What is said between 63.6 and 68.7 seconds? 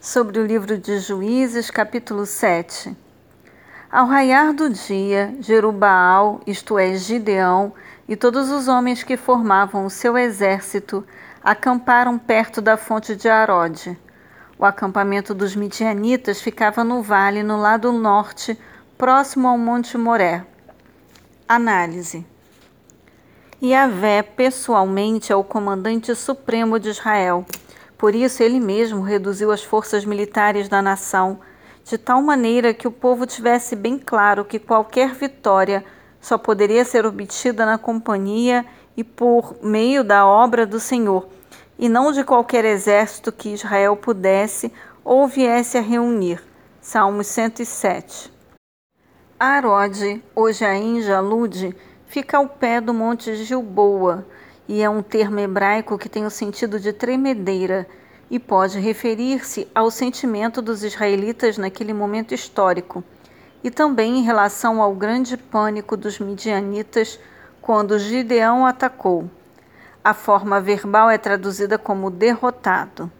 e também em relação ao grande pânico dos midianitas quando Gideão